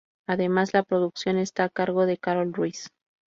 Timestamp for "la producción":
0.73-1.37